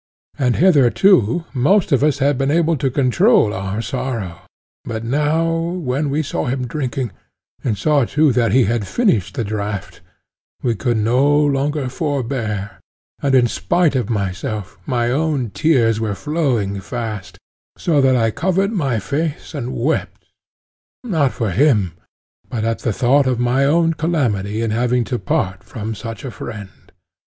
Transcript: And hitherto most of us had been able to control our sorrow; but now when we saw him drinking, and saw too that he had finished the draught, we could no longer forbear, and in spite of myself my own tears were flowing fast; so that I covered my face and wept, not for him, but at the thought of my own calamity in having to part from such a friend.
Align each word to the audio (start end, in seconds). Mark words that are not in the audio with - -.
And 0.39 0.55
hitherto 0.55 1.43
most 1.53 1.91
of 1.91 2.03
us 2.03 2.17
had 2.17 2.35
been 2.35 2.49
able 2.49 2.75
to 2.75 2.89
control 2.89 3.53
our 3.53 3.83
sorrow; 3.83 4.39
but 4.83 5.03
now 5.03 5.53
when 5.55 6.09
we 6.09 6.23
saw 6.23 6.47
him 6.47 6.65
drinking, 6.65 7.11
and 7.63 7.77
saw 7.77 8.05
too 8.05 8.31
that 8.31 8.51
he 8.51 8.63
had 8.63 8.87
finished 8.87 9.35
the 9.35 9.43
draught, 9.43 10.01
we 10.63 10.73
could 10.73 10.97
no 10.97 11.29
longer 11.45 11.87
forbear, 11.87 12.79
and 13.21 13.35
in 13.35 13.45
spite 13.45 13.95
of 13.95 14.09
myself 14.09 14.75
my 14.87 15.11
own 15.11 15.51
tears 15.51 15.99
were 15.99 16.15
flowing 16.15 16.79
fast; 16.81 17.37
so 17.77 18.01
that 18.01 18.15
I 18.15 18.31
covered 18.31 18.71
my 18.71 18.97
face 18.97 19.53
and 19.53 19.71
wept, 19.71 20.25
not 21.03 21.31
for 21.31 21.51
him, 21.51 21.91
but 22.49 22.63
at 22.63 22.79
the 22.79 22.91
thought 22.91 23.27
of 23.27 23.39
my 23.39 23.65
own 23.65 23.93
calamity 23.93 24.63
in 24.63 24.71
having 24.71 25.03
to 25.03 25.19
part 25.19 25.63
from 25.63 25.93
such 25.93 26.25
a 26.25 26.31
friend. 26.31 26.91